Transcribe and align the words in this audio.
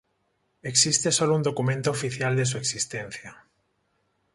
Existe 0.71 1.11
solo 1.11 1.35
un 1.35 1.43
documento 1.43 1.91
oficial 1.91 2.35
de 2.35 2.47
su 2.47 2.57
existencia. 2.57 3.45